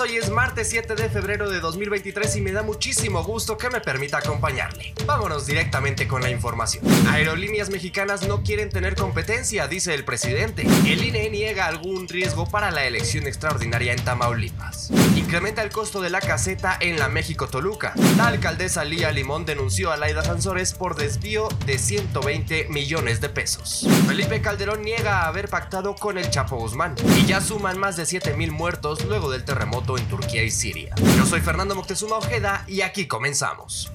hoy 0.00 0.16
es 0.16 0.28
martes 0.28 0.70
7 0.70 0.96
de 0.96 1.08
febrero 1.08 1.48
de 1.48 1.60
2023 1.60 2.34
y 2.34 2.40
me 2.40 2.50
da 2.50 2.64
muchísimo 2.64 3.22
gusto 3.22 3.56
que 3.56 3.70
me 3.70 3.80
permita 3.80 4.18
acompañarle. 4.18 4.92
Vámonos 5.06 5.46
directamente 5.46 6.08
con 6.08 6.20
la 6.20 6.30
información. 6.30 6.84
Aerolíneas 7.06 7.70
mexicanas 7.70 8.26
no 8.26 8.42
quieren 8.42 8.70
tener 8.70 8.96
competencia, 8.96 9.68
dice 9.68 9.94
el 9.94 10.04
presidente. 10.04 10.66
El 10.84 11.04
INE 11.04 11.30
niega 11.30 11.66
algún 11.66 12.08
riesgo 12.08 12.48
para 12.48 12.72
la 12.72 12.86
elección 12.86 13.28
extraordinaria 13.28 13.92
en 13.92 14.04
Tamaulipas. 14.04 14.90
Incrementa 15.14 15.62
el 15.62 15.70
costo 15.70 16.00
de 16.00 16.10
la 16.10 16.20
caseta 16.20 16.76
en 16.80 16.98
la 16.98 17.08
México-Toluca. 17.08 17.92
La 18.16 18.26
alcaldesa 18.26 18.82
Lía 18.82 19.12
Limón 19.12 19.46
denunció 19.46 19.92
a 19.92 19.96
Laida 19.96 20.24
Sansores 20.24 20.72
por 20.72 20.96
desvío 20.96 21.48
de 21.66 21.78
120 21.78 22.66
millones 22.68 23.20
de 23.20 23.28
pesos. 23.28 23.86
Felipe 24.08 24.42
Calderón 24.42 24.82
niega 24.82 25.28
haber 25.28 25.48
pactado 25.48 25.94
con 25.94 26.18
el 26.18 26.28
Chapo 26.30 26.56
Guzmán 26.56 26.96
y 27.16 27.26
ya 27.26 27.40
suman 27.40 27.78
más 27.78 27.96
de 27.96 28.06
7 28.06 28.34
mil 28.34 28.50
muertos 28.50 29.04
luego 29.04 29.30
del 29.30 29.44
terremoto 29.44 29.67
en 29.98 30.08
Turquía 30.08 30.42
y 30.42 30.50
Siria. 30.50 30.94
Yo 31.16 31.26
soy 31.26 31.40
Fernando 31.40 31.74
Moctezuma 31.74 32.16
Ojeda 32.16 32.64
y 32.66 32.80
aquí 32.80 33.06
comenzamos. 33.06 33.92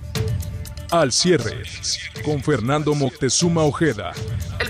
Al 0.91 1.12
cierre, 1.12 1.63
con 2.23 2.44
Fernando 2.44 2.94
Moctezuma 2.94 3.63
Ojeda. 3.63 4.13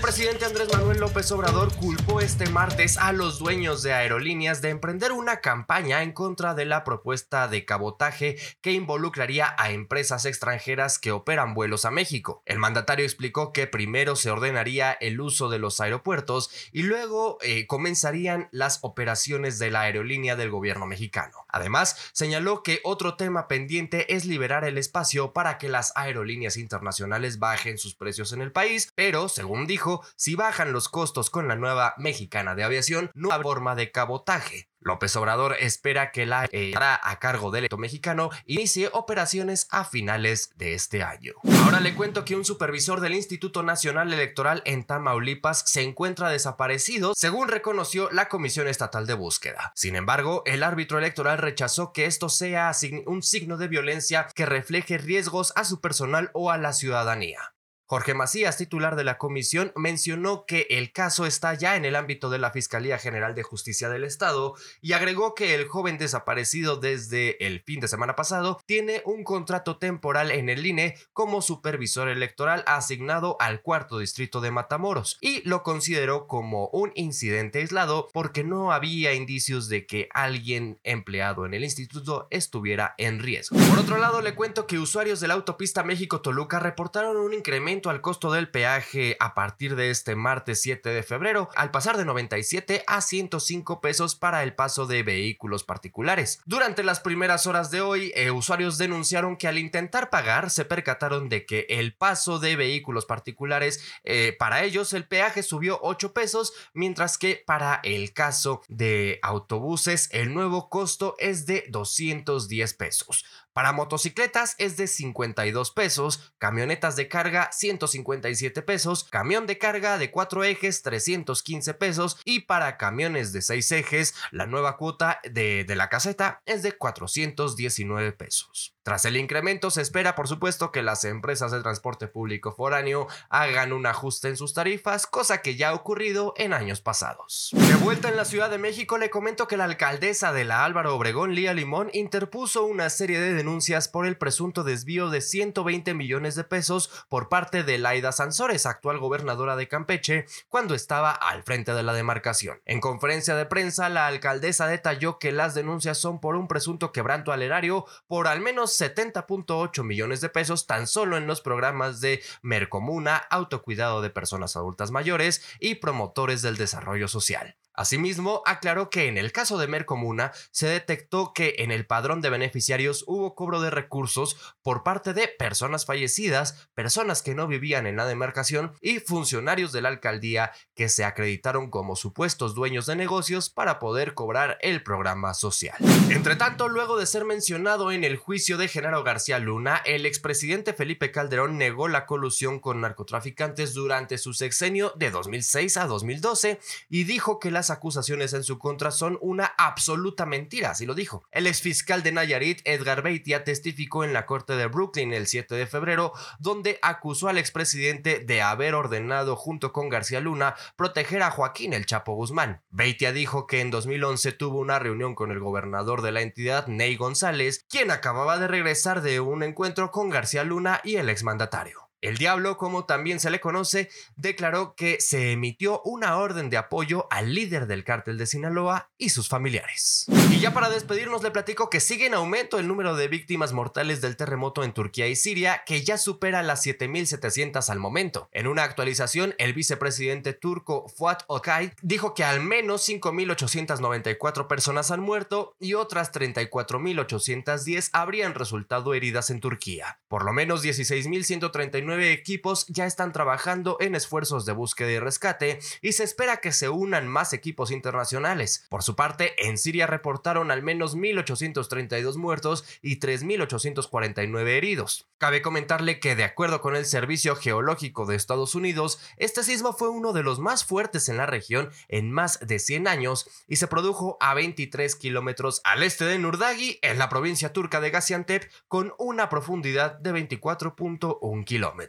Presidente 0.03 0.43
Andrés 0.43 0.67
Manuel 0.73 0.99
López 0.99 1.31
Obrador 1.31 1.73
culpó 1.77 2.19
este 2.19 2.49
martes 2.49 2.97
a 2.97 3.13
los 3.13 3.39
dueños 3.39 3.83
de 3.83 3.93
aerolíneas 3.93 4.61
de 4.61 4.67
emprender 4.67 5.13
una 5.13 5.37
campaña 5.37 6.03
en 6.03 6.11
contra 6.11 6.53
de 6.53 6.65
la 6.65 6.83
propuesta 6.83 7.47
de 7.47 7.63
cabotaje 7.63 8.35
que 8.59 8.73
involucraría 8.73 9.55
a 9.57 9.71
empresas 9.71 10.25
extranjeras 10.25 10.99
que 10.99 11.13
operan 11.13 11.53
vuelos 11.53 11.85
a 11.85 11.91
México. 11.91 12.43
El 12.45 12.59
mandatario 12.59 13.05
explicó 13.05 13.53
que 13.53 13.65
primero 13.65 14.17
se 14.17 14.29
ordenaría 14.29 14.91
el 14.91 15.21
uso 15.21 15.47
de 15.47 15.59
los 15.59 15.79
aeropuertos 15.79 16.51
y 16.73 16.83
luego 16.83 17.37
eh, 17.39 17.65
comenzarían 17.65 18.49
las 18.51 18.79
operaciones 18.81 19.57
de 19.57 19.71
la 19.71 19.83
aerolínea 19.83 20.35
del 20.35 20.51
gobierno 20.51 20.85
mexicano. 20.85 21.45
Además, 21.47 22.11
señaló 22.11 22.61
que 22.61 22.81
otro 22.83 23.15
tema 23.15 23.47
pendiente 23.47 24.13
es 24.13 24.25
liberar 24.25 24.65
el 24.65 24.77
espacio 24.77 25.31
para 25.31 25.57
que 25.57 25.69
las 25.69 25.93
aerolíneas 25.95 26.57
internacionales 26.57 27.39
bajen 27.39 27.77
sus 27.77 27.95
precios 27.95 28.33
en 28.33 28.41
el 28.41 28.51
país, 28.51 28.91
pero, 28.95 29.29
según 29.29 29.65
dijo, 29.65 29.92
si 30.15 30.35
bajan 30.35 30.73
los 30.73 30.89
costos 30.89 31.29
con 31.29 31.47
la 31.47 31.55
nueva 31.55 31.93
mexicana 31.97 32.55
de 32.55 32.63
aviación, 32.63 33.11
no 33.13 33.31
habrá 33.31 33.43
forma 33.43 33.75
de 33.75 33.91
cabotaje. 33.91 34.69
López 34.83 35.15
Obrador 35.15 35.55
espera 35.59 36.11
que 36.11 36.25
la 36.25 36.47
eh, 36.51 36.73
a 36.75 37.19
cargo 37.19 37.51
del 37.51 37.65
Estado 37.65 37.79
mexicano 37.79 38.29
inicie 38.45 38.89
operaciones 38.91 39.67
a 39.71 39.85
finales 39.85 40.51
de 40.55 40.73
este 40.73 41.03
año. 41.03 41.33
Ahora 41.63 41.79
le 41.79 41.95
cuento 41.95 42.25
que 42.25 42.35
un 42.35 42.45
supervisor 42.45 42.99
del 42.99 43.15
Instituto 43.15 43.63
Nacional 43.63 44.11
Electoral 44.11 44.61
en 44.65 44.83
Tamaulipas 44.83 45.63
se 45.65 45.81
encuentra 45.81 46.29
desaparecido, 46.29 47.13
según 47.15 47.47
reconoció 47.47 48.09
la 48.11 48.27
Comisión 48.27 48.67
Estatal 48.67 49.07
de 49.07 49.13
Búsqueda. 49.13 49.71
Sin 49.75 49.95
embargo, 49.95 50.43
el 50.45 50.63
árbitro 50.63 50.97
electoral 50.97 51.37
rechazó 51.37 51.93
que 51.93 52.05
esto 52.05 52.29
sea 52.29 52.71
un 53.05 53.23
signo 53.23 53.57
de 53.57 53.67
violencia 53.67 54.27
que 54.35 54.45
refleje 54.45 54.97
riesgos 54.97 55.53
a 55.55 55.63
su 55.63 55.79
personal 55.79 56.29
o 56.33 56.51
a 56.51 56.57
la 56.57 56.73
ciudadanía. 56.73 57.52
Jorge 57.85 58.13
Macías, 58.13 58.57
titular 58.57 58.95
de 58.95 59.03
la 59.03 59.17
comisión, 59.17 59.73
mencionó 59.75 60.45
que 60.45 60.67
el 60.69 60.93
caso 60.93 61.25
está 61.25 61.53
ya 61.53 61.75
en 61.75 61.83
el 61.83 61.97
ámbito 61.97 62.29
de 62.29 62.39
la 62.39 62.51
Fiscalía 62.51 62.97
General 62.97 63.35
de 63.35 63.43
Justicia 63.43 63.89
del 63.89 64.05
Estado 64.05 64.55
y 64.81 64.93
agregó 64.93 65.35
que 65.35 65.53
el 65.53 65.67
joven 65.67 65.97
desaparecido 65.97 66.77
desde 66.77 67.45
el 67.45 67.61
fin 67.61 67.81
de 67.81 67.89
semana 67.89 68.15
pasado 68.15 68.61
tiene 68.65 69.01
un 69.05 69.25
contrato 69.25 69.77
temporal 69.77 70.31
en 70.31 70.47
el 70.47 70.65
INE 70.65 70.95
como 71.11 71.41
supervisor 71.41 72.07
electoral 72.07 72.63
asignado 72.67 73.35
al 73.41 73.61
cuarto 73.61 73.99
distrito 73.99 74.39
de 74.39 74.51
Matamoros 74.51 75.17
y 75.19 75.47
lo 75.47 75.61
consideró 75.61 76.27
como 76.27 76.69
un 76.69 76.93
incidente 76.95 77.59
aislado 77.59 78.07
porque 78.13 78.45
no 78.45 78.71
había 78.71 79.13
indicios 79.13 79.67
de 79.67 79.85
que 79.85 80.07
alguien 80.13 80.79
empleado 80.83 81.45
en 81.45 81.53
el 81.53 81.63
instituto 81.65 82.27
estuviera 82.31 82.95
en 82.97 83.19
riesgo. 83.19 83.57
Por 83.69 83.79
otro 83.79 83.97
lado, 83.97 84.21
le 84.21 84.35
cuento 84.35 84.67
que 84.67 84.79
usuarios 84.79 85.19
de 85.19 85.27
la 85.27 85.33
autopista 85.33 85.83
México-Toluca 85.83 86.59
reportaron 86.59 87.17
un 87.17 87.33
incremento 87.33 87.72
al 87.73 88.01
costo 88.01 88.31
del 88.31 88.49
peaje 88.49 89.17
a 89.19 89.33
partir 89.33 89.75
de 89.75 89.89
este 89.89 90.15
martes 90.15 90.61
7 90.61 90.89
de 90.89 91.01
febrero, 91.01 91.49
al 91.55 91.71
pasar 91.71 91.97
de 91.97 92.05
97 92.05 92.83
a 92.85 93.01
105 93.01 93.81
pesos 93.81 94.15
para 94.15 94.43
el 94.43 94.53
paso 94.53 94.85
de 94.85 95.01
vehículos 95.01 95.63
particulares. 95.63 96.39
Durante 96.45 96.83
las 96.83 96.99
primeras 96.99 97.47
horas 97.47 97.71
de 97.71 97.81
hoy, 97.81 98.11
eh, 98.15 98.29
usuarios 98.29 98.77
denunciaron 98.77 99.37
que 99.37 99.47
al 99.47 99.57
intentar 99.57 100.11
pagar 100.11 100.51
se 100.51 100.65
percataron 100.65 101.29
de 101.29 101.47
que 101.47 101.65
el 101.67 101.95
paso 101.95 102.37
de 102.37 102.55
vehículos 102.55 103.07
particulares, 103.07 103.83
eh, 104.03 104.35
para 104.37 104.63
ellos 104.63 104.93
el 104.93 105.07
peaje 105.07 105.41
subió 105.41 105.79
8 105.81 106.13
pesos, 106.13 106.53
mientras 106.73 107.17
que 107.17 107.43
para 107.43 107.81
el 107.83 108.13
caso 108.13 108.61
de 108.67 109.19
autobuses 109.23 110.09
el 110.11 110.31
nuevo 110.31 110.69
costo 110.69 111.15
es 111.17 111.47
de 111.47 111.65
210 111.69 112.75
pesos. 112.75 113.25
Para 113.53 113.71
motocicletas 113.71 114.55
es 114.57 114.77
de 114.77 114.87
52 114.87 115.71
pesos, 115.71 116.33
camionetas 116.39 116.95
de 116.95 117.07
carga 117.07 117.51
157 117.51 118.63
pesos, 118.63 119.03
camión 119.03 119.45
de 119.45 119.59
carga 119.59 119.99
de 119.99 120.09
4 120.09 120.43
ejes 120.43 120.81
315 120.81 121.73
pesos 121.75 122.17
y 122.25 122.41
para 122.41 122.77
camiones 122.77 123.31
de 123.31 123.43
6 123.43 123.71
ejes 123.73 124.15
la 124.31 124.47
nueva 124.47 124.75
cuota 124.77 125.19
de, 125.23 125.65
de 125.65 125.75
la 125.75 125.89
caseta 125.89 126.41
es 126.45 126.63
de 126.63 126.71
419 126.71 128.13
pesos. 128.13 128.72
Tras 128.83 129.05
el 129.05 129.15
incremento, 129.15 129.71
se 129.71 129.81
espera, 129.81 130.13
por 130.13 130.27
supuesto, 130.27 130.73
que 130.73 130.83
las 130.83 131.05
empresas 131.05 131.53
de 131.53 131.61
transporte 131.61 132.09
público 132.09 132.51
foráneo 132.51 133.07
hagan 133.29 133.71
un 133.71 133.85
ajuste 133.85 134.27
en 134.27 134.35
sus 134.35 134.53
tarifas, 134.53 135.07
cosa 135.07 135.41
que 135.41 135.55
ya 135.55 135.69
ha 135.69 135.73
ocurrido 135.73 136.33
en 136.35 136.51
años 136.51 136.81
pasados. 136.81 137.51
De 137.53 137.75
vuelta 137.75 138.09
en 138.09 138.17
la 138.17 138.25
Ciudad 138.25 138.49
de 138.49 138.57
México, 138.57 138.97
le 138.97 139.09
comento 139.09 139.47
que 139.47 139.55
la 139.55 139.63
alcaldesa 139.63 140.33
de 140.33 140.43
la 140.43 140.65
Álvaro 140.65 140.95
Obregón, 140.97 141.33
Lía 141.33 141.53
Limón, 141.53 141.91
interpuso 141.93 142.65
una 142.65 142.89
serie 142.89 143.21
de 143.21 143.33
denuncias 143.33 143.87
por 143.87 144.05
el 144.05 144.17
presunto 144.17 144.65
desvío 144.65 145.09
de 145.09 145.21
120 145.21 145.93
millones 145.93 146.35
de 146.35 146.43
pesos 146.43 146.89
por 147.07 147.29
parte 147.29 147.63
de 147.63 147.77
Laida 147.77 148.11
Sansores, 148.11 148.65
actual 148.65 148.99
gobernadora 148.99 149.55
de 149.55 149.69
Campeche, 149.69 150.25
cuando 150.49 150.75
estaba 150.75 151.11
al 151.11 151.43
frente 151.43 151.73
de 151.73 151.83
la 151.83 151.93
demarcación. 151.93 152.59
En 152.65 152.81
conferencia 152.81 153.35
de 153.35 153.45
prensa, 153.45 153.87
la 153.87 154.07
alcaldesa 154.07 154.67
detalló 154.67 155.19
que 155.19 155.31
las 155.31 155.53
denuncias 155.53 155.97
son 155.97 156.19
por 156.19 156.35
un 156.35 156.49
presunto 156.49 156.91
quebranto 156.91 157.31
al 157.31 157.43
erario 157.43 157.85
por 158.07 158.27
al 158.27 158.41
menos 158.41 158.72
70.8 158.79 159.83
millones 159.83 160.21
de 160.21 160.29
pesos 160.29 160.67
tan 160.67 160.87
solo 160.87 161.17
en 161.17 161.27
los 161.27 161.41
programas 161.41 162.01
de 162.01 162.21
Mercomuna, 162.41 163.17
autocuidado 163.17 164.01
de 164.01 164.09
personas 164.09 164.55
adultas 164.55 164.91
mayores 164.91 165.43
y 165.59 165.75
promotores 165.75 166.41
del 166.41 166.57
desarrollo 166.57 167.07
social. 167.07 167.55
Asimismo, 167.73 168.43
aclaró 168.45 168.89
que 168.89 169.07
en 169.07 169.17
el 169.17 169.31
caso 169.31 169.57
de 169.57 169.67
Mercomuna 169.67 170.31
se 170.51 170.67
detectó 170.67 171.33
que 171.33 171.55
en 171.59 171.71
el 171.71 171.85
padrón 171.87 172.21
de 172.21 172.29
beneficiarios 172.29 173.03
hubo 173.07 173.33
cobro 173.35 173.61
de 173.61 173.71
recursos 173.71 174.37
por 174.61 174.83
parte 174.83 175.13
de 175.13 175.27
personas 175.27 175.85
fallecidas, 175.85 176.67
personas 176.75 177.23
que 177.23 177.33
no 177.33 177.47
vivían 177.47 177.87
en 177.87 177.95
la 177.95 178.05
demarcación 178.05 178.73
y 178.81 178.99
funcionarios 178.99 179.71
de 179.71 179.81
la 179.81 179.89
alcaldía 179.89 180.51
que 180.75 180.89
se 180.89 181.03
acreditaron 181.03 181.69
como 181.69 181.95
supuestos 181.95 182.53
dueños 182.53 182.85
de 182.85 182.95
negocios 182.95 183.49
para 183.49 183.79
poder 183.79 184.13
cobrar 184.13 184.57
el 184.61 184.83
programa 184.83 185.33
social. 185.33 185.77
Entre 186.09 186.35
tanto, 186.35 186.69
luego 186.69 186.97
de 186.97 187.07
ser 187.07 187.25
mencionado 187.25 187.91
en 187.91 188.03
el 188.03 188.17
juicio 188.17 188.57
de 188.57 188.67
Genaro 188.67 189.03
García 189.03 189.39
Luna, 189.39 189.81
el 189.85 190.05
expresidente 190.05 190.73
Felipe 190.73 191.11
Calderón 191.11 191.57
negó 191.57 191.87
la 191.87 192.05
colusión 192.05 192.59
con 192.59 192.81
narcotraficantes 192.81 193.73
durante 193.73 194.17
su 194.17 194.33
sexenio 194.33 194.93
de 194.95 195.09
2006 195.09 195.77
a 195.77 195.87
2012 195.87 196.59
y 196.89 197.03
dijo 197.05 197.39
que 197.39 197.51
la 197.51 197.62
acusaciones 197.69 198.33
en 198.33 198.43
su 198.43 198.59
contra 198.59 198.91
son 198.91 199.17
una 199.21 199.45
absoluta 199.57 200.25
mentira, 200.25 200.71
así 200.71 200.85
lo 200.85 200.95
dijo. 200.95 201.23
El 201.31 201.47
exfiscal 201.47 202.03
de 202.03 202.11
Nayarit, 202.11 202.61
Edgar 202.65 203.01
Beitia, 203.01 203.43
testificó 203.43 204.03
en 204.03 204.13
la 204.13 204.25
corte 204.25 204.55
de 204.55 204.67
Brooklyn 204.67 205.13
el 205.13 205.27
7 205.27 205.55
de 205.55 205.67
febrero, 205.67 206.13
donde 206.39 206.79
acusó 206.81 207.29
al 207.29 207.37
expresidente 207.37 208.19
de 208.19 208.41
haber 208.41 208.75
ordenado 208.75 209.35
junto 209.35 209.73
con 209.73 209.89
García 209.89 210.19
Luna 210.19 210.55
proteger 210.75 211.23
a 211.23 211.31
Joaquín 211.31 211.73
el 211.73 211.85
Chapo 211.85 212.13
Guzmán. 212.13 212.61
Beitia 212.69 213.11
dijo 213.11 213.47
que 213.47 213.61
en 213.61 213.71
2011 213.71 214.31
tuvo 214.33 214.59
una 214.59 214.79
reunión 214.79 215.15
con 215.15 215.31
el 215.31 215.39
gobernador 215.39 216.01
de 216.01 216.11
la 216.11 216.21
entidad, 216.21 216.67
Ney 216.67 216.95
González, 216.95 217.65
quien 217.69 217.91
acababa 217.91 218.37
de 218.37 218.47
regresar 218.47 219.01
de 219.01 219.19
un 219.19 219.43
encuentro 219.43 219.91
con 219.91 220.09
García 220.09 220.43
Luna 220.43 220.81
y 220.83 220.95
el 220.95 221.09
exmandatario. 221.09 221.82
El 222.03 222.17
Diablo, 222.17 222.57
como 222.57 222.83
también 222.83 223.21
se 223.21 223.29
le 223.29 223.39
conoce, 223.39 223.89
declaró 224.17 224.75
que 224.75 224.99
se 224.99 225.31
emitió 225.31 225.81
una 225.85 226.17
orden 226.17 226.49
de 226.49 226.57
apoyo 226.57 227.07
al 227.09 227.33
líder 227.33 227.65
del 227.65 227.85
cártel 227.85 228.17
de 228.17 228.25
Sinaloa 228.25 228.89
y 228.97 229.07
sus 229.07 229.29
familiares. 229.29 230.05
Y 230.29 230.41
ya 230.41 230.53
para 230.53 230.69
despedirnos 230.69 231.23
le 231.23 231.31
platico 231.31 231.69
que 231.69 231.79
sigue 231.79 232.07
en 232.07 232.13
aumento 232.13 232.59
el 232.59 232.67
número 232.67 232.97
de 232.97 233.07
víctimas 233.07 233.53
mortales 233.53 234.01
del 234.01 234.17
terremoto 234.17 234.65
en 234.65 234.73
Turquía 234.73 235.07
y 235.07 235.15
Siria, 235.15 235.63
que 235.65 235.85
ya 235.85 235.97
supera 235.97 236.43
las 236.43 236.65
7.700 236.65 237.69
al 237.69 237.79
momento. 237.79 238.27
En 238.33 238.47
una 238.47 238.63
actualización, 238.63 239.33
el 239.37 239.53
vicepresidente 239.53 240.33
turco 240.33 240.89
Fuat 240.89 241.23
Okay 241.27 241.71
dijo 241.81 242.13
que 242.13 242.25
al 242.25 242.41
menos 242.41 242.85
5.894 242.89 244.47
personas 244.47 244.91
han 244.91 244.99
muerto 244.99 245.55
y 245.57 245.75
otras 245.75 246.11
34.810 246.11 247.91
habrían 247.93 248.33
resultado 248.33 248.93
heridas 248.93 249.29
en 249.29 249.39
Turquía. 249.39 250.01
Por 250.09 250.25
lo 250.25 250.33
menos 250.33 250.65
16.139 250.65 251.92
nueve 251.93 252.11
equipos 252.11 252.65
ya 252.69 252.87
están 252.87 253.11
trabajando 253.11 253.77
en 253.79 253.93
esfuerzos 253.93 254.45
de 254.45 254.51
búsqueda 254.51 254.91
y 254.91 254.97
rescate 254.97 255.59
y 255.79 255.91
se 255.91 256.03
espera 256.03 256.37
que 256.37 256.51
se 256.51 256.67
unan 256.67 257.07
más 257.07 257.33
equipos 257.33 257.69
internacionales. 257.69 258.65
Por 258.69 258.81
su 258.81 258.95
parte, 258.95 259.35
en 259.47 259.59
Siria 259.59 259.85
reportaron 259.85 260.49
al 260.49 260.63
menos 260.63 260.97
1.832 260.97 262.15
muertos 262.15 262.65
y 262.81 262.99
3.849 262.99 264.47
heridos. 264.47 265.07
Cabe 265.19 265.43
comentarle 265.43 265.99
que 265.99 266.15
de 266.15 266.23
acuerdo 266.23 266.61
con 266.61 266.75
el 266.75 266.85
Servicio 266.85 267.35
Geológico 267.35 268.07
de 268.07 268.15
Estados 268.15 268.55
Unidos, 268.55 268.99
este 269.17 269.43
sismo 269.43 269.73
fue 269.73 269.89
uno 269.89 270.13
de 270.13 270.23
los 270.23 270.39
más 270.39 270.65
fuertes 270.65 271.09
en 271.09 271.17
la 271.17 271.27
región 271.27 271.69
en 271.89 272.11
más 272.11 272.39
de 272.39 272.57
100 272.57 272.87
años 272.87 273.29
y 273.47 273.57
se 273.57 273.67
produjo 273.67 274.17
a 274.19 274.33
23 274.33 274.95
kilómetros 274.95 275.61
al 275.63 275.83
este 275.83 276.05
de 276.05 276.17
Nurdagi, 276.17 276.79
en 276.81 276.97
la 276.97 277.09
provincia 277.09 277.53
turca 277.53 277.79
de 277.81 277.91
Gaziantep, 277.91 278.51
con 278.67 278.95
una 278.97 279.29
profundidad 279.29 279.99
de 279.99 280.11
24.1 280.11 281.45
kilómetros. 281.45 281.82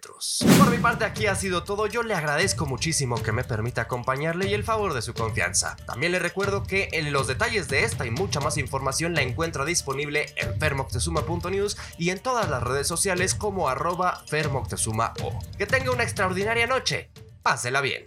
Por 0.58 0.70
mi 0.70 0.79
parte 0.79 1.05
aquí 1.05 1.26
ha 1.26 1.35
sido 1.35 1.64
todo, 1.64 1.87
yo 1.87 2.02
le 2.02 2.14
agradezco 2.14 2.67
muchísimo 2.67 3.23
que 3.23 3.32
me 3.32 3.44
permita 3.44 3.82
acompañarle 3.82 4.49
y 4.49 4.55
el 4.55 4.64
favor 4.64 4.94
de 4.94 5.02
su 5.02 5.14
confianza. 5.14 5.76
También 5.87 6.12
le 6.12 6.19
recuerdo 6.19 6.62
que 6.64 6.88
en 6.93 7.12
los 7.12 7.26
detalles 7.26 7.69
de 7.69 7.85
esta 7.85 8.06
y 8.06 8.11
mucha 8.11 8.41
más 8.41 8.58
información 8.58 9.14
la 9.14 9.23
encuentra 9.23 9.64
disponible 9.64 10.32
en 10.37 10.58
fermoctezuma.news 10.58 11.76
y 11.99 12.11
en 12.11 12.19
todas 12.20 12.49
las 12.49 12.62
redes 12.62 12.87
sociales 12.87 13.35
como 13.35 13.69
arroba 13.69 14.23
fermoctezuma 14.26 15.14
o. 15.23 15.38
Que 15.56 15.67
tenga 15.67 15.91
una 15.91 16.02
extraordinaria 16.02 16.67
noche, 16.67 17.11
pásela 17.43 17.81
bien. 17.81 18.06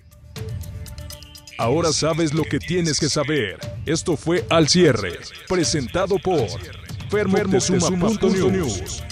Ahora 1.57 1.91
sabes 1.91 2.33
lo 2.33 2.43
que 2.43 2.59
tienes 2.59 2.99
que 2.99 3.09
saber. 3.09 3.57
Esto 3.85 4.15
fue 4.15 4.45
Al 4.49 4.69
Cierre, 4.69 5.19
presentado 5.47 6.17
por 6.19 6.47
Fermoctezuma.news. 7.09 9.03